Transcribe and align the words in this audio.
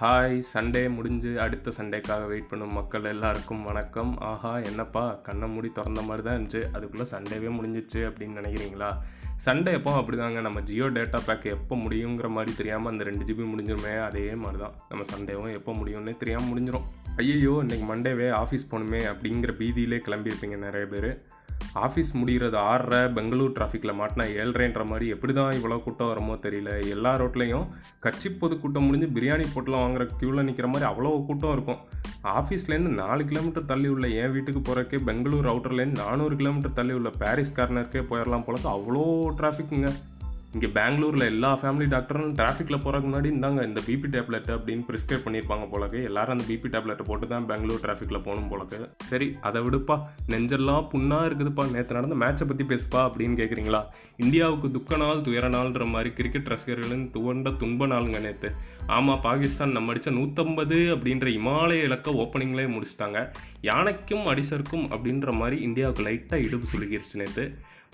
Hi 0.00 0.34
Sunday 0.54 0.94
முடிஞ்சு 0.94 1.40
அடுத்த 1.40 1.72
சண்டேக்காக 1.76 2.26
wait 2.26 2.48
பண்ணும் 2.48 2.72
மக்கள் 2.72 3.04
எல்லாருக்கும் 3.04 3.62
வணக்கம். 3.62 4.18
ஆஹா 4.30 4.58
என்னப்பா 4.58 5.04
கண்ணை 5.26 5.46
மூடி 5.48 5.68
திறந்த 5.72 6.02
மாதிரி 6.02 6.22
தான் 6.26 6.36
இருந்துச்சு. 6.36 6.60
அதுக்குள்ளே 6.72 7.06
சண்டேவே 7.12 7.50
முடிஞ்சிச்சு 7.58 8.00
அப்படின்னு 8.08 8.38
நினைக்கிறீங்களா? 8.40 8.90
சண்டே 9.44 9.72
எப்போ 9.78 9.92
அப்படிதாங்க. 10.00 10.40
நம்ம 10.40 10.60
ஜியோ 10.60 10.88
டேட்டா 10.96 11.20
பேக் 11.28 11.46
எப்போ 11.54 11.76
முடியுங்கிற 11.76 12.28
மாதிரி 12.28 12.54
தெரியாமல் 12.56 12.92
அந்த 12.92 13.04
ரெண்டு 13.04 13.24
ஜிபி 13.30 13.46
முடிஞ்சிருமே. 13.52 13.94
அதே 14.08 14.34
மாதிரி 14.42 14.60
தான் 14.64 14.76
நம்ம 14.90 15.06
சண்டேவும் 15.14 15.56
எப்போ 15.60 15.72
முடியும்னே 15.72 16.16
தெரியாமல் 16.16 16.50
முடிஞ்சிடும் 16.50 16.86
ஐயோ 17.16 17.54
இன்னைக்கு 17.64 17.88
மண்டேவே 17.94 18.28
ஆஃபீஸ் 18.42 18.70
போகணுமே 18.72 19.02
அப்படிங்கிற 19.12 19.54
பீதியிலே 19.62 20.00
கிளம்பியிருப்பீங்க 20.08 20.58
நிறைய 20.66 20.86
பேர். 20.94 21.10
ஆஃபீஸ் 21.86 22.10
முடிகிறது 22.18 22.56
ஆறரை 22.70 23.00
பெங்களூர் 23.16 23.54
டிராஃபிக்கில் 23.56 23.98
மாட்டினா 24.00 24.24
ஏழ்ரைன்ற 24.42 24.82
மாதிரி 24.90 25.06
எப்படி 25.14 25.32
தான் 25.38 25.56
இவ்வளோ 25.58 25.78
கூட்டம் 25.86 26.10
வருமோ 26.10 26.34
தெரியல. 26.46 26.70
எல்லா 26.94 27.12
ரோட்லேயும் 27.22 27.66
கட்சி 28.06 28.28
பொதுக்கூட்டம் 28.42 28.86
முடிஞ்சு 28.88 29.08
பிரியாணி 29.16 29.46
பொட்டலம் 29.54 29.84
வாங்குற 29.84 30.06
க்யூவில் 30.18 30.46
நிற்கிற 30.48 30.68
மாதிரி 30.72 30.88
அவ்வளோ 30.90 31.12
கூட்டம் 31.28 31.54
இருக்கும். 31.56 31.80
ஆஃபீஸ்லேருந்து 32.38 32.92
நாலு 33.02 33.22
கிலோமீட்டர் 33.30 33.70
தள்ளி 33.70 33.88
உள்ள 33.94 34.06
என் 34.22 34.34
வீட்டுக்கு 34.36 34.60
போகிறக்கே 34.60 35.00
பெங்களூர் 35.08 35.50
அவுட்டர்லேருந்து 35.52 36.02
நானூறு 36.04 36.36
கிலோமீட்டர் 36.42 36.76
தள்ளி 36.80 36.94
உள்ள 36.98 37.10
பாரிஸ் 37.22 37.56
கார்னருக்கே 37.58 38.04
போயிடலாம் 38.12 38.46
போலக்கு 38.48 38.70
அவ்வளோ 38.76 39.04
டிராஃபிக்குங்க 39.40 39.90
இங்கே 40.56 40.68
பெங்களூரில் 40.76 41.24
எல்லா 41.32 41.48
ஃபேமிலி 41.60 41.86
டாக்டரும் 41.94 42.30
டிராஃபிக்கில் 42.36 42.76
போகிறதுக்கு 42.82 43.08
முன்னாடி 43.08 43.28
இந்தாங்க 43.32 43.60
இந்த 43.68 43.80
பிபி 43.88 44.08
டேப்லெட் 44.14 44.48
அப்படின்னு 44.54 44.84
ப்ரிஸ்கிரைப் 44.90 45.24
பண்ணியிருப்பாங்க 45.24 45.64
போலக்கு. 45.72 45.98
எல்லாரும் 46.08 46.34
அந்த 46.34 46.44
பிபி 46.50 46.68
டேப்லெட்டை 46.74 47.04
போட்டு 47.08 47.26
தான் 47.32 47.46
பெங்களூர் 47.50 47.82
டிராஃபிக்கில் 47.82 48.22
போகணும் 48.26 48.48
போலக்கு. 48.52 48.78
சரி 49.10 49.28
அதை 49.48 49.60
விடுப்பா. 49.66 49.96
நெஞ்செல்லாம் 50.32 50.86
புண்ணாக 50.92 51.26
இருக்குதுப்பா. 51.28 51.66
நேற்று 51.74 51.98
நடந்த 51.98 52.18
மேட்சை 52.22 52.46
பற்றி 52.52 52.66
பேசுப்பா 52.72 53.02
அப்படின்னு 53.08 53.38
கேட்குறீங்களா 53.42 53.82
இந்தியாவுக்கு 54.24 54.70
துக்க 54.78 55.00
நாள் 55.04 55.22
துயர 55.28 55.52
நாள்ன்ற 55.56 55.90
மாதிரி 55.94 56.12
கிரிக்கெட் 56.20 56.50
ரசிகர்களின் 56.54 57.06
துவண்ட 57.16 57.54
துன்ப 57.64 57.90
நாளுங்க 57.94 58.20
நேற்று 58.28 58.50
ஆமாம் 58.96 59.22
பாகிஸ்தான் 59.28 59.76
நம்ம 59.76 59.92
அடித்த 59.92 60.16
நூற்றம்பது 60.20 60.80
அப்படின்ற 60.96 61.28
இமாலய 61.38 61.88
இலக்க 61.90 62.18
ஓப்பனிங்லேயே 62.24 62.68
முடிச்சிட்டாங்க. 62.74 63.20
யானைக்கும் 63.70 64.26
அடிசருக்கும் 64.32 64.86
அப்படின்ற 64.94 65.30
மாதிரி 65.42 65.58
இந்தியாவுக்கு 65.68 66.04
லைட்டாக 66.10 66.44
இடுப்பு 66.48 66.66
சுலுகிருச்சு 66.72 67.16
நேற்று 67.22 67.46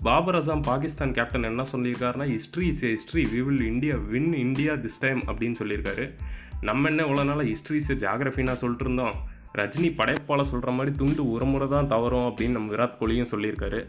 பாபர் 0.03 0.35
அசாம் 0.35 0.61
பாகிஸ்தான் 0.61 1.13
கேப்டன் 1.13 1.43
என்ன 1.43 1.63
சொல்லியிருக்காருன்னா 1.71 2.27
history 2.27 2.67
is 2.67 2.85
history 2.85 3.23
we 3.23 3.43
will 3.43 3.65
India 3.65 3.95
win 3.95 4.33
India 4.33 4.73
this 4.73 4.99
time 4.99 5.19
அப்படின்னு 5.19 5.55
சொல்லியிருக்காரு. 5.63 6.13
நம்ம 6.61 6.87
என்ன 6.87 7.03
இவ்வளோ 7.03 7.25
நாளாக 7.25 7.43
ஹிஸ்ட்ரி 7.43 7.75
இஸ் 7.75 7.91
ஜாகிரஃபின்னா 7.91 8.53
சொல்லிட்டு 8.53 8.83
இருந்தோம். 8.83 9.13
ரஜினி 9.57 9.89
படைப்பால 9.91 10.41
சொல்கிற 10.41 10.71
மாதிரி 10.71 10.95
துண்டு 10.95 11.31
ஒரு 11.31 11.45
முறை 11.45 11.67
தான் 11.67 11.87
தவறும் 11.87 12.27
அப்படின்னு 12.27 12.49
நம்ம 12.49 12.73
விராட் 12.73 12.93
கோலியும் 12.99 13.25
சொல்லியிருக்காரு. 13.31 13.87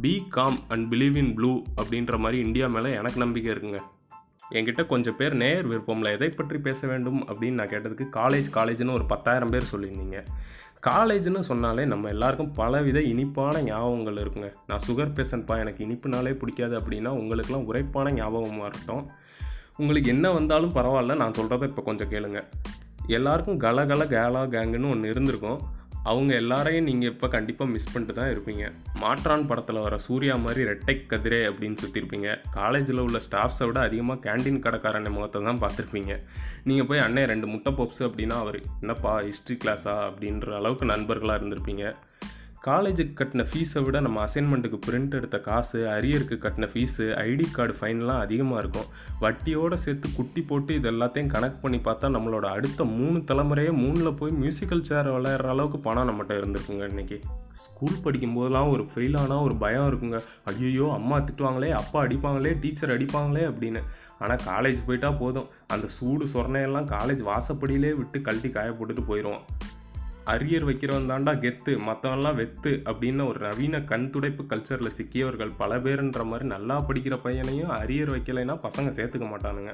Be 0.00 0.22
calm 0.28 0.58
and 0.68 0.94
believe 0.94 1.16
in 1.16 1.34
blue 1.34 1.62
அப்படின்ற 1.82 2.18
மாதிரி 2.18 2.46
இந்தியா 2.46 2.66
மேலே 2.66 2.92
எனக்கு 2.92 3.18
நம்பிக்கை 3.18 3.54
இருக்குங்க. 3.54 3.80
என்கிட்ட 4.50 4.86
கொஞ்சம் 4.86 5.16
பேர் 5.16 5.34
நேர் 5.34 5.66
விருப்பமில்ல 5.66 6.12
எதை 6.12 6.28
பற்றி 6.28 6.58
பேச 6.58 6.86
வேண்டும்? 6.86 7.28
அப்படின்னு 7.28 7.50
நான் 7.50 7.68
கேட்டதுக்கு 7.68 8.06
காலேஜ் 8.12 8.44
காலேஜ்னு 8.54 8.92
ஒரு 8.92 9.04
பத்தாயிரம் 9.04 9.50
பேர் 9.50 9.70
சொல்லியிருந்தீங்க. 9.72 10.24
காலேஜ்னு 10.86 11.40
சொன்னாலே 11.40 11.84
நம்ம 11.84 12.08
எல்லாருக்கும் 12.08 12.52
பலவித 12.52 13.00
இனிப்பான 13.02 13.62
ஞாபகங்கள் 13.62 14.20
இருக்குங்க. 14.22 14.52
நான் 14.66 14.80
சுகர் 14.86 15.14
பேஷண்ட்ப்பா 15.14 15.58
எனக்கு 15.58 15.86
இனிப்புனாலே 15.86 16.32
பிடிக்காது 16.34 16.78
அப்படின்னா 16.78 17.10
உங்களுக்குலாம் 17.18 17.66
உரைப்பான 17.66 18.10
ஞாபகமாக 18.10 18.66
இருக்கட்டும். 18.66 19.10
உங்களுக்கு 19.76 20.10
என்ன 20.10 20.30
வந்தாலும் 20.30 20.74
பரவாயில்ல 20.74 21.16
நான் 21.16 21.30
சொல்கிறத 21.30 21.62
இப்போ 21.62 21.82
கொஞ்சம் 21.82 22.10
கேளுங்க. 22.10 22.42
எல்லாருக்கும் 23.06 23.60
கல 23.60 23.86
கல 23.86 24.06
கேலா 24.06 24.42
கேங்குன்னு 24.42 24.90
ஒன்று 24.90 25.10
இருந்திருக்கும். 25.10 25.60
அவங்க 26.10 26.32
எல்லாரையும் 26.42 26.86
நீங்கள் 26.88 27.10
இப்போ 27.12 27.26
கண்டிப்பாக 27.34 27.72
மிஸ் 27.72 27.90
பண்ணிட்டு 27.90 28.14
தான் 28.18 28.30
இருப்பீங்க. 28.32 28.64
மாற்றான் 29.02 29.46
படத்தில் 29.50 29.82
வர 29.84 29.96
சூர்யா 30.06 30.34
மாதிரி 30.44 30.62
ரெட்டை 30.70 30.94
கதிரே 31.12 31.40
அப்படின்னு 31.50 31.80
சுற்றிருப்பீங்க 31.82 32.28
காலேஜில் 32.58 33.04
உள்ள 33.06 33.18
ஸ்டாஃப்ஸை 33.26 33.66
விட 33.68 33.80
அதிகமாக 33.88 34.22
கேண்டீன் 34.26 34.62
கடைக்காரன் 34.64 35.14
முகத்தை 35.16 35.42
தான் 35.48 35.62
பார்த்துருப்பீங்க. 35.64 36.14
நீங்கள் 36.70 36.88
போய் 36.90 37.04
அண்ணே 37.06 37.24
ரெண்டு 37.32 37.48
முட்டை 37.52 37.72
பப்ஸ் 37.80 38.02
அப்படின்னா 38.08 38.38
அவர் 38.44 38.58
என்னப்பா 38.82 39.14
ஹிஸ்ட்ரி 39.28 39.56
கிளாஸா 39.64 39.96
அப்படின்ற 40.08 40.56
அளவுக்கு 40.60 40.92
நண்பர்களாக 40.94 41.40
இருந்திருப்பீங்க. 41.40 41.84
காலேஜுக்கு 42.66 43.14
கட்டின 43.18 43.44
ஃபீஸை 43.50 43.80
விட 43.84 44.00
நம்ம 44.00 44.18
அசைன்மெண்ட்டுக்கு 44.24 44.78
பிரிண்ட் 44.86 45.14
எடுத்த 45.18 45.38
காசு 45.46 45.78
அரியருக்கு 45.94 46.36
கட்டின 46.44 46.66
ஃபீஸு 46.72 47.04
ஐடி 47.22 47.46
கார்டு 47.52 47.74
ஃபைன்லாம் 47.78 48.20
அதிகமாக 48.24 48.60
இருக்கும். 48.62 48.86
வட்டியோடு 49.22 49.76
சேர்த்து 49.84 50.08
குட்டி 50.18 50.42
போட்டு 50.50 50.74
இது 50.78 50.88
எல்லாத்தையும் 50.90 51.32
கனெக்ட் 51.34 51.62
பண்ணி 51.62 51.78
பார்த்தா 51.88 52.12
நம்மளோட 52.16 52.46
அடுத்த 52.56 52.84
மூணு 52.98 53.18
தலைமுறையே 53.30 53.72
மூணில் 53.80 54.18
போய் 54.20 54.36
மியூசிக்கல் 54.42 54.84
சேர் 54.90 55.10
விளையாடுற 55.16 55.50
அளவுக்கு 55.54 55.80
பணம் 55.88 56.08
நம்மகிட்ட 56.10 56.38
இருந்திருக்குங்க 56.40 56.86
இன்றைக்கி 56.92 57.18
ஸ்கூல் 57.64 57.98
படிக்கும்போதெல்லாம் 58.04 58.70
ஒரு 58.74 58.86
ஃபெயில் 58.92 59.18
ஆனால் 59.24 59.44
ஒரு 59.48 59.56
பயம் 59.64 59.88
இருக்குங்க. 59.90 60.20
ஐயோ 60.52 60.88
அம்மா 60.98 61.18
திட்டுவாங்களே 61.18 61.72
அப்பா 61.82 61.98
அடிப்பாங்களே 62.04 62.54
டீச்சர் 62.60 62.94
அடிப்பாங்களே 62.96 63.44
அப்படின்னு. 63.50 63.82
ஆனால் 64.18 64.42
காலேஜ் 64.50 64.86
போயிட்டா 64.86 65.10
போதும். 65.24 65.50
அந்த 65.74 65.86
சூடு 65.98 66.26
சொரணையெல்லாம் 66.34 66.90
காலேஜ் 66.96 67.28
வாசப்படியிலே 67.30 67.92
விட்டு 68.00 68.20
கழட்டி 68.28 68.50
காய 68.50 68.70
போட்டுட்டு 68.70 69.04
போயிடுவோம் 69.12 69.44
அரியர் 70.30 70.66
வைக்கிறவன் 70.66 71.08
தாண்டா 71.10 71.32
கெத்து 71.44 71.72
மற்றவன்லாம் 71.86 72.36
வெத்து 72.40 72.72
அப்படின்னு 72.90 73.22
ஒரு 73.30 73.38
நவீன 73.46 73.80
கண் 73.90 74.10
துடைப்பு 74.14 74.42
கல்ச்சரில் 74.50 74.94
சிக்கியவர்கள் 74.96 75.50
பல 75.60 75.78
பேருன்ற 75.84 76.24
மாதிரி 76.24 76.46
நல்லா 76.52 76.76
படிக்கிற 76.88 77.14
பையனையும் 77.24 77.72
அரியர் 77.78 78.12
வைக்கலைன்னா 78.14 78.54
பசங்க 78.66 78.90
சேர்த்துக்க 78.98 79.26
மாட்டானுங்க. 79.32 79.72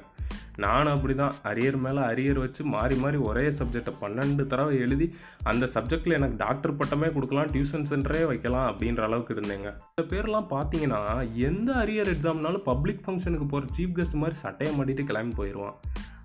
நானும் 0.64 0.94
அப்படி 0.94 1.14
தான் 1.14 1.34
அரியர் 1.50 1.78
மேலே 1.84 2.00
அரியர் 2.10 2.40
வச்சு 2.44 2.62
மாறி 2.74 2.96
மாறி 3.02 3.18
ஒரே 3.30 3.44
சப்ஜெக்டை 3.58 3.92
பன்னெண்டு 4.02 4.44
தடவை 4.52 4.78
எழுதி 4.84 5.06
அந்த 5.50 5.64
சப்ஜெக்டில் 5.74 6.16
எனக்கு 6.18 6.38
டாக்டர் 6.44 6.76
பட்டமே 6.76 7.10
கொடுக்கலாம் 7.16 7.52
டியூஷன் 7.54 7.88
சென்டரே 7.90 8.22
வைக்கலாம் 8.30 8.68
அப்படின்ற 8.70 9.04
அளவுக்கு 9.08 9.34
இருந்தேங்க. 9.34 9.70
இந்த 9.92 10.04
பேர்லாம் 10.12 10.48
பார்த்தீங்கன்னா 10.54 11.02
எந்த 11.48 11.72
அரியர் 11.82 12.12
எக்ஸாம்னாலும் 12.14 12.66
பப்ளிக் 12.70 13.04
ஃபங்க்ஷனுக்கு 13.06 13.48
போகிற 13.54 13.70
சீஃப் 13.78 13.96
கெஸ்ட் 13.98 14.20
மாதிரி 14.22 14.38
சட்டையை 14.44 14.72
மாட்டிட்டு 14.78 15.04
கிளம்பி 15.10 15.36
போயிடுவான் 15.40 15.76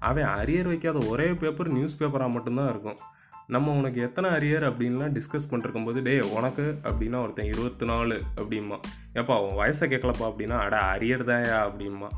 அவன் 0.09 0.29
அரியர் 0.39 0.71
வைக்காத 0.71 1.01
ஒரே 1.11 1.27
பேப்பர் 1.43 1.75
நியூஸ் 1.75 1.99
பேப்பராக 1.99 2.35
மட்டும்தான் 2.37 2.71
இருக்கும். 2.75 3.01
நம்ம 3.47 3.71
உனக்கு 3.71 4.01
எத்தனை 4.01 4.29
அரியர் 4.29 4.65
அப்படின்லாம் 4.69 5.15
டிஸ்கஸ் 5.15 5.49
பண்ணிருக்கும் 5.49 5.85
போது 5.85 6.01
டே 6.01 6.19
உனக்கு 6.19 6.79
அப்படின்னா 6.83 7.21
ஒருத்தன் 7.21 7.45
இருபத்தி 7.45 7.85
நாலு 7.85 8.21
அப்படிமா 8.35 8.77
ஏப்பா 9.13 9.41
உன் 9.41 9.57
வயசை 9.61 9.87
கேட்கலப்பா 9.89 10.27
அப்படின்னா 10.29 10.57
அட 10.65 10.77
அரியர் 10.77 11.25
தாயா 11.29 11.57
அப்படிமா 11.69 12.09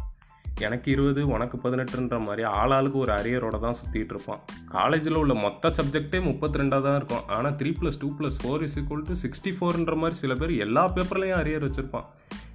எனக்கு 0.59 0.91
இருபது 0.91 1.27
உனக்கு 1.27 1.57
பதினெட்டுன்ற 1.63 2.23
மாதிரி 2.25 2.43
ஆளாளுக்கு 2.47 2.97
ஒரு 2.97 3.11
அரியரோட 3.11 3.59
தான் 3.59 3.73
சுற்றிட்டு 3.73 4.13
இருப்பான். 4.15 4.39
காலேஜில் 4.69 5.15
உள்ள 5.15 5.33
மொத்த 5.33 5.71
சப்ஜெக்டே 5.77 6.23
முப்பத்தி 6.23 6.59
ரெண்டாக 6.59 6.81
தான் 6.81 6.95
இருக்கும். 6.95 7.27
ஆனால் 7.27 7.51
three 7.51 7.71
plus 7.79 7.99
two 7.99 8.11
plus 8.19 8.39
four 8.43 8.63
is 8.63 8.79
equal 8.79 9.05
to 9.09 9.15
sixty 9.23 9.53
ஃபோர்ன்ற 9.57 9.95
மாதிரி 9.95 10.15
சில 10.15 10.35
பேர் 10.35 10.53
எல்லா 10.55 10.89
பேப்பர்லேயும் 10.89 11.41
அரியர் 11.41 11.67
வச்சுருப்பான். 11.67 12.07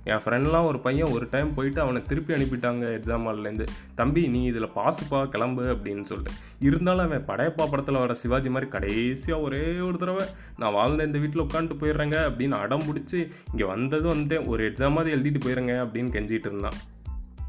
என் 0.04 0.22
ஃப்ரெண்ட்லாம் 0.24 0.66
ஒரு 0.66 0.78
பையன் 0.78 1.10
ஒரு 1.10 1.26
டைம் 1.30 1.54
போயிட்டு 1.54 1.80
அவனை 1.80 2.02
திருப்பி 2.02 2.34
அனுப்பிட்டாங்க 2.34 2.84
எக்ஸாம் 2.98 3.26
ஹால்லேருந்து 3.28 3.66
தம்பி 3.94 4.28
நீ 4.28 4.44
இதில் 4.44 4.74
பாசுப்பா 4.74 5.28
கிளம்பு 5.28 5.64
அப்படின்னு 5.64 6.02
சொல்லிட்டு. 6.02 6.36
இருந்தாலும் 6.60 7.04
அவன் 7.04 7.26
படையப்பா 7.26 7.66
படத்தில் 7.70 7.94
வர 7.94 8.14
சிவாஜி 8.14 8.50
மாதிரி 8.50 8.70
கடைசியாக 8.70 9.42
ஒரே 9.42 9.78
ஒரு 9.78 9.98
தடவை 9.98 10.24
நான் 10.56 10.72
வாழ்ந்த 10.72 11.04
இந்த 11.04 11.18
வீட்டில் 11.18 11.42
உட்காந்துட்டு 11.42 11.80
போயிடுறேங்க 11.82 12.18
அப்படின்னு 12.28 12.56
அடம் 12.62 12.86
பிடிச்சி 12.88 13.20
இங்கே 13.50 13.64
வந்ததும் 13.64 14.14
வந்தேன் 14.16 14.46
ஒரு 14.46 14.72
எக்ஸாமாவது 14.72 15.14
எழுதிட்டு 15.16 15.42
போயிடுங்க 15.44 15.74
அப்படின்னு 15.84 16.14
கெஞ்சிட்டு 16.16 16.50
இருந்தான். 16.50 16.78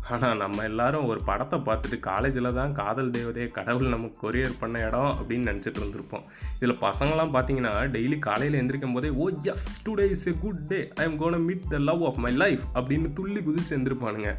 ஆனால் 0.09 0.37
நம்ம 0.37 0.63
எல்லாரும் 0.63 1.05
ஒரு 1.05 1.19
படத்தை 1.27 1.59
பார்த்துட்டு 1.59 1.97
காலேஜில் 2.07 2.55
தான் 2.57 2.71
காதல் 2.79 3.11
தேவதையை 3.11 3.51
கடவுள் 3.51 3.93
நமக்கு 3.93 4.17
கொரியர் 4.23 4.57
பண்ண 4.59 4.79
இடம் 4.87 5.11
அப்படின்னு 5.17 5.49
நினச்சிட்டு 5.49 5.79
இருந்திருப்போம். 5.81 6.23
இதில் 6.59 6.81
பசங்களாம் 6.87 7.33
பார்த்தீங்கன்னா 7.35 7.73
டெய்லி 7.95 8.19
காலையில் 8.19 8.59
எந்திரிக்கும் 8.61 8.93
போதே 8.93 9.09
ஓ 9.09 9.29
just 9.47 9.75
today 9.85 10.09
is 10.15 10.27
a 10.27 10.33
good 10.41 10.63
day 10.67 10.79
I 10.95 11.05
am 11.05 11.17
gonna 11.17 11.45
meet 11.49 11.69
the 11.69 11.77
love 11.77 12.03
of 12.09 12.19
my 12.25 12.33
life 12.43 12.65
அப்படின்னு 12.75 13.13
துள்ளி 13.13 13.41
குதிச்சு 13.49 13.75
எந்திருப்பானுங்க. 13.77 14.31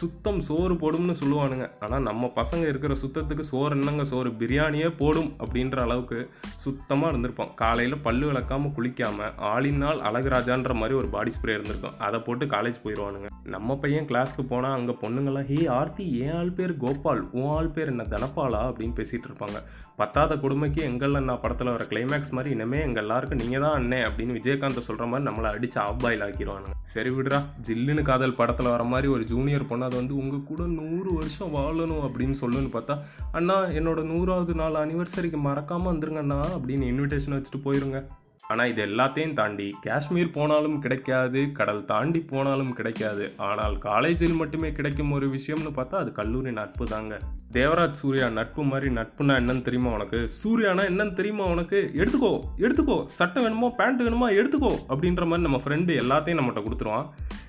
சுத்தம் 0.00 0.40
சோறு 0.40 0.74
போடும்னு 0.74 1.14
சொல்லுவானுங்க. 1.20 1.66
ஆனால் 1.80 2.06
நம்ம 2.08 2.30
பசங்க 2.40 2.64
இருக்கிற 2.68 2.94
சுத்தத்துக்கு 3.02 3.44
சோறு 3.50 3.76
என்னங்க 3.78 4.04
சோறு? 4.04 4.30
பிரியாணியே 4.40 4.88
போடும் 5.00 5.30
அப்படின்ற 5.44 5.78
அளவுக்கு 5.86 6.18
சுத்தமாக 6.64 7.12
இருந்திருப்போம். 7.12 7.54
காலையில் 7.54 8.02
பல்லு 8.06 8.26
விளக்காமல் 8.30 8.74
குளிக்காமல் 8.76 9.32
ஆளினால் 9.52 10.02
அழகுராஜான்ற 10.10 10.74
மாதிரி 10.80 10.98
ஒரு 10.98 11.08
பாடி 11.08 11.32
ஸ்ப்ரே 11.36 11.54
இருந்திருக்கும். 11.58 11.98
அதை 11.98 12.20
போட்டு 12.20 12.46
காலேஜ் 12.46 12.82
போயிடுவானுங்க 12.84 13.30
நம்ம 13.54 13.76
பையன் 13.76 14.08
கிளாஸ்க்கு 14.10 14.42
போனால் 14.52 14.76
அங்கே 14.78 14.94
பொண்ணுங்களாம் 15.02 15.48
ஹே 15.52 15.66
ஆர்த்தி 15.78 16.04
ஏன் 16.18 16.36
ஆள் 16.40 16.56
பேர் 16.58 16.76
கோபால்? 16.76 17.22
உன் 17.30 17.50
ஆள் 17.56 17.74
பேர் 17.76 17.92
என்ன 17.94 18.06
தனப்பாலா 18.14 18.62
அப்படின்னு 18.68 18.98
பேசிகிட்டு 19.00 19.28
இருப்பாங்க. 19.30 19.58
பத்தாத 19.98 20.36
கொடுமைக்கு 20.36 20.80
எங்கள் 20.82 21.14
அண்ணா 21.14 21.34
படத்தில் 21.34 21.70
வர 21.70 21.82
கிளைமேக்ஸ் 21.84 22.32
மாதிரி 22.32 22.50
இனிமே 22.50 22.78
எங்கள் 22.80 23.02
எல்லாருக்கும் 23.02 23.38
நீங்கள் 23.38 23.60
தான் 23.60 23.76
அண்ணே 23.78 24.00
அப்படின்னு 24.06 24.32
விஜயகாந்த் 24.32 24.86
சொல்கிற 24.86 25.06
மாதிரி 25.06 25.26
நம்மளை 25.28 25.50
அடித்து 25.50 25.78
ஆப்பாயில் 25.80 26.24
ஆக்கிடுவானுங்க 26.24 26.74
சரி 26.84 27.10
விடுறா 27.10 27.38
ஜில்லுன்னு 27.60 28.02
காதல் 28.02 28.36
படத்தில் 28.36 28.72
வர 28.72 28.84
மாதிரி 28.84 29.08
ஒரு 29.08 29.24
ஜூனியர் 29.24 29.68
பொண்ணு 29.68 29.84
அது 29.84 29.96
வந்து 29.96 30.16
உங்கள் 30.16 30.44
கூட 30.44 30.64
நூறு 30.72 31.12
வருஷம் 31.14 31.54
வாழணும் 31.54 32.04
அப்படின்னு 32.08 32.36
சொல்லுன்னு 32.40 32.72
பார்த்தா 32.74 32.96
அண்ணா 33.32 33.58
என்னோட 33.78 34.02
நூறாவது 34.04 34.54
நாள் 34.54 34.82
அனிவர்சரிக்கு 34.84 35.40
மறக்காமல் 35.40 35.92
வந்துருங்கண்ணா 35.92 36.40
அப்படின்னு 36.56 36.86
இன்விடேஷன் 36.86 37.36
வச்சுட்டு 37.36 37.64
போயிருங்க. 37.64 38.00
ஆனால் 38.48 38.70
இது 38.70 38.86
எல்லாத்தையும் 38.86 39.32
தாண்டி 39.32 39.66
காஷ்மீர் 39.80 40.30
போனாலும் 40.30 40.78
கிடைக்காது 40.78 41.52
கடல் 41.52 41.84
தாண்டி 41.84 42.20
போனாலும் 42.20 42.72
கிடைக்காது. 42.72 43.34
ஆனால் 43.36 43.78
காலேஜில் 43.78 44.34
மட்டுமே 44.34 44.72
கிடைக்கும் 44.72 45.12
ஒரு 45.12 45.28
விஷயம்னு 45.28 45.72
பார்த்தா 45.76 45.94
அது 45.94 46.12
கல்லூரி 46.12 46.52
நட்பு 46.52 46.84
தாங்க. 46.84 47.20
தேவராஜ் 47.52 48.00
சூர்யா 48.02 48.28
நட்பு 48.28 48.62
மாதிரி 48.62 48.94
நட்புனா 48.94 49.34
என்னன்னு 49.40 49.62
தெரியுமா 49.62 49.92
உனக்கு? 49.92 50.28
சூர்யானா 50.42 50.84
என்னன்னு 50.90 51.12
தெரியுமா 51.12 51.44
உனக்கு? 51.44 51.90
எடுத்துக்கோ 51.94 52.32
எடுத்துக்கோ. 52.58 53.06
சட்டை 53.06 53.42
வேணுமோ 53.42 53.70
பேண்ட் 53.70 54.02
வேணுமா 54.02 54.28
எடுத்துக்கோ 54.40 54.72
அப்படின்ற 54.88 55.26
மாதிரி 55.26 55.46
நம்ம 55.48 55.60
ஃப்ரெண்டு 55.64 55.94
எல்லாத்தையும் 56.04 56.40
நம்மகிட்ட 56.40 56.64
கொடுத்துருவான். 56.66 57.08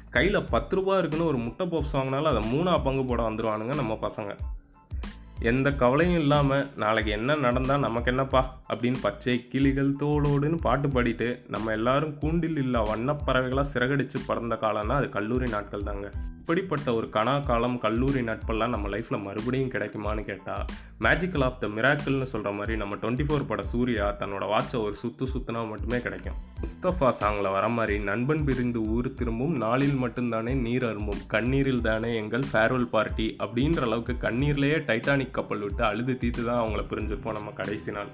கையில் 0.09 0.44
பத்து 0.44 0.75
ரூபா 0.75 0.98
இருக்குன்னு 0.98 1.25
ஒரு 1.25 1.38
முட்டை 1.38 1.68
பாப்ஸ் 1.68 1.95
வாங்கினாலும் 1.95 2.33
அதை 2.33 2.44
மூணா 2.53 2.83
பங்கு 2.83 3.06
போட 3.06 3.21
வந்துடுவானுங்க 3.30 3.75
நம்ம 3.75 3.98
பசங்க. 4.01 4.33
எந்த 5.41 5.71
கவலையும் 5.71 6.19
இல்லாமல் 6.19 6.67
நாளைக்கு 6.75 7.11
என்ன 7.11 7.35
நடந்தால் 7.35 7.79
நமக்கு 7.79 8.11
என்னப்பா 8.11 8.41
அப்படின்னு 8.69 8.99
பச்சை 9.01 9.47
கிளிகள் 9.47 9.97
தோளோடுன்னு 9.99 10.55
பாட்டு 10.55 10.87
பாடிட்டு 10.87 11.39
நம்ம 11.47 11.71
எல்லாரும் 11.71 12.17
கூண்டில் 12.17 12.57
இல்லா 12.57 12.81
வண்ணப்பறவைகளாக 12.81 13.71
சிறகடிச்சு 13.73 14.19
பறந்த 14.27 14.55
காலம்னா 14.61 14.95
அது 14.95 15.09
கல்லூரி 15.09 15.47
நாட்கள் 15.47 15.83
தாங்க 15.83 16.34
இப்படிப்பட்ட 16.45 16.89
ஒரு 16.94 17.07
கணா 17.09 17.33
காலம் 17.45 17.77
கல்லூரி 17.80 18.21
நட்பெல்லாம் 18.21 18.71
நம்ம 18.74 18.88
லைஃப்பில் 18.88 19.24
மறுபடியும் 19.24 19.71
கிடைக்குமான்னு 19.71 20.24
கேட்டால் 20.25 20.65
மேஜிக்கல் 21.00 21.44
ஆஃப் 21.44 21.57
த 21.59 21.68
மிராக்கிள்னு 21.68 22.27
சொல்கிற 22.31 22.51
மாதிரி 22.51 22.74
நம்ம 22.77 22.95
டுவெண்ட்டி 22.95 23.25
ஃபோர் 23.27 23.47
பட 23.47 23.63
சூர்யா 23.63 24.07
தன்னோட 24.19 24.44
வாட்சை 24.51 24.80
ஒரு 24.83 24.95
சுத்து 25.01 25.27
சுற்றினா 25.33 25.62
மட்டுமே 25.69 26.00
கிடைக்கும். 26.01 26.38
முஸ்தஃபா 26.62 27.09
சாங்கில் 27.19 27.51
வர 27.51 27.68
மாதிரி 27.68 27.95
நண்பன் 28.00 28.44
பிரிந்து 28.44 28.83
ஊர் 28.95 29.09
திரும்பும் 29.13 29.56
நாளில் 29.56 29.97
மட்டும்தானே 30.03 30.53
நீர் 30.68 30.86
அரும்பும் 30.86 31.25
கண்ணீரில் 31.27 31.81
தானே 31.81 32.15
எங்கள் 32.15 32.45
ஃபேர்வெல் 32.51 32.89
பார்ட்டி 32.95 33.27
அப்படின்ற 33.39 33.83
அளவுக்கு 33.89 34.15
கண்ணீர்லேயே 34.27 34.77
டைட்டானிக் 34.91 35.36
கப்பல் 35.39 35.59
விட்டு 35.59 35.83
அழுது 35.83 36.15
தீத்து 36.21 36.44
தான் 36.44 36.62
அவங்கள 36.63 36.83
பிரிஞ்சிருப்போம் 36.94 37.38
நம்ம 37.39 37.51
கடைசி 37.62 37.91
நாள். 37.91 38.13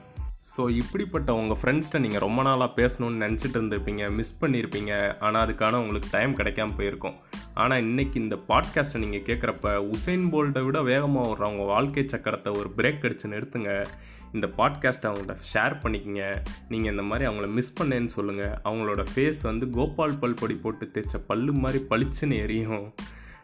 ஸோ 0.51 0.62
இப்படிப்பட்ட 0.81 1.31
உங்கள் 1.34 1.57
ஃப்ரெண்ட்ஸ்கிட்ட 1.62 2.00
நீங்கள் 2.00 2.24
ரொம்ப 2.24 2.42
நாளாக 2.42 2.72
பேசணும்னு 2.80 3.22
நினச்சிட்டு 3.25 3.57
இருந்திருப்பீங்க 3.60 4.04
மிஸ் 4.12 4.39
பண்ணியிருப்பீங்க 4.42 4.94
ஆனால் 5.19 5.44
அதுக்கான 5.45 5.81
உங்களுக்கு 5.84 6.10
டைம் 6.12 6.38
கிடைக்காம 6.38 6.75
போயிருக்கும். 6.77 7.18
ஆனால் 7.53 7.83
இன்றைக்கி 7.83 8.15
இந்த 8.15 8.36
பாட்காஸ்ட்டை 8.48 8.98
நீங்கள் 8.98 9.21
கேட்குறப்ப 9.21 9.94
உசைன் 9.94 10.25
போல்ட்டை 10.30 10.65
விட 10.65 10.81
வேகமாக 10.81 11.30
வர்றவங்க 11.30 11.65
வாழ்க்கை 11.65 12.03
சக்கரத்தை 12.03 12.57
ஒரு 12.57 12.71
பிரேக் 12.77 13.03
அடிச்சு 13.03 13.24
நிறுத்துங்க. 13.24 13.86
இந்த 14.33 14.48
பாட்காஸ்ட்டை 14.57 15.07
அவங்கள்ட்ட 15.12 15.36
ஷேர் 15.53 15.75
பண்ணிக்கங்க. 15.83 16.38
நீங்கள் 16.69 16.92
இந்த 16.92 17.03
மாதிரி 17.03 17.30
அவங்கள 17.30 17.48
மிஸ் 17.48 17.83
பண்ணேன்னு 17.83 18.06
சொல்லுங்கள் 18.06 18.57
அவங்களோட 18.63 19.06
ஃபேஸ் 19.15 19.42
வந்து 19.42 19.69
கோபால் 19.69 20.19
பல் 20.19 20.33
பொடி 20.33 20.56
போட்டு 20.56 20.92
தேய்ச்ச 20.94 21.19
பல்லு 21.27 21.53
மாதிரி 21.53 21.86
பளிச்சுன்னு 21.89 22.42
எரியும். 22.42 22.94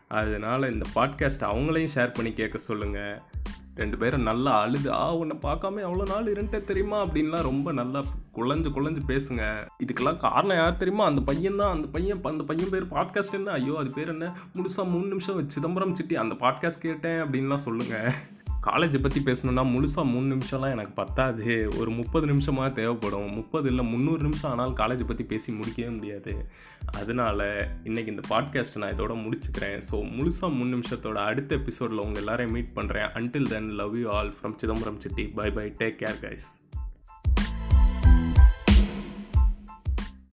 அதனால் 0.07 0.73
இந்த 0.73 0.85
பாட்காஸ்ட்டை 0.95 1.47
அவங்களையும் 1.53 1.93
ஷேர் 1.95 2.13
பண்ணி 2.13 2.33
கேட்க 2.33 2.57
சொல்லுங்கள் 2.57 3.21
ரெண்டு 3.77 3.97
பேரும் 3.97 4.21
நல்லா 4.21 4.61
அழுது 4.61 4.91
ஆ 4.91 5.15
உன்னை 5.15 5.37
பார்க்காம 5.41 5.79
எவ்வளோ 5.79 6.03
நாள் 6.05 6.31
இருந்துட்டே 6.33 6.63
தெரியுமா? 6.63 7.05
அப்படின்லாம் 7.05 7.47
ரொம்ப 7.49 7.71
நல்லா 7.71 7.99
குழஞ்சு 8.35 8.69
குழஞ்சு 8.77 9.01
பேசுங்க. 9.07 9.43
இதுக்கெல்லாம் 9.85 10.17
காரணம் 10.17 10.57
யார் 10.57 10.77
தெரியுமா? 10.77 11.05
அந்த 11.05 11.21
பையன் 11.21 11.55
தான். 11.55 11.75
அந்த 11.75 11.87
பையன் 11.87 12.23
அந்த 12.23 12.43
பையன் 12.43 12.69
பேர் 12.69 12.85
பாட்காஸ்ட் 12.85 13.33
என்ன? 13.33 13.51
ஐயோ 13.51 13.75
அது 13.77 13.91
பேர் 13.95 14.07
என்ன? 14.07 14.37
முழுசாக 14.53 14.89
மூணு 14.89 15.05
நிமிஷம் 15.05 15.49
சிதம்பரம் 15.49 15.95
சிட்டி 15.95 16.15
அந்த 16.15 16.35
பாட்காஸ்ட் 16.39 16.85
கேட்டேன் 16.87 17.21
அப்படின்லாம் 17.21 17.65
சொல்லுங்கள் 17.67 18.35
காலேஜை 18.67 18.99
பற்றி 19.01 19.19
பேசணுன்னா 19.27 19.63
முழுசாக 19.73 20.11
மூணு 20.13 20.27
நிமிஷம்லாம் 20.33 20.73
எனக்கு 20.75 20.93
பத்தாது. 21.01 21.45
ஒரு 21.79 21.91
முப்பது 21.99 22.25
நிமிஷமாக 22.31 22.69
தேவைப்படும். 22.79 23.29
முப்பது 23.39 23.69
இல்லை 23.69 23.85
முந்நூறு 23.85 24.21
நிமிஷம் 24.21 24.51
ஆனாலும் 24.51 24.77
காலேஜை 24.77 25.07
பற்றி 25.07 25.25
பேசி 25.33 25.55
முடிக்கவே 25.59 25.89
முடியாது. 25.97 26.33
அதனால் 26.99 27.45
இன்றைக்கி 27.83 28.13
இந்த 28.15 28.25
பாட்காஸ்ட்டை 28.33 28.81
நான் 28.83 28.95
இதோட 28.97 29.15
முடிச்சுக்கிறேன். 29.23 29.79
ஸோ 29.89 29.97
முழுசாக 30.17 30.55
மூணு 30.59 30.69
நிமிஷத்தோட 30.75 31.19
அடுத்த 31.29 31.59
எபிசோடில் 31.61 32.05
உங்கள் 32.05 32.21
எல்லாரையும் 32.23 32.55
மீட் 32.57 32.75
பண்ணுறேன் 32.75 33.09
until 33.19 33.51
then 33.55 33.71
love 33.81 33.97
you 34.01 34.09
all 34.17 34.35
from 34.37 34.59
Chidambaram 34.63 35.01
city. 35.05 35.25
Bye 35.39 35.49
bye 35.59 35.67
take 35.81 35.99
care 36.03 36.21
guys 36.25 36.47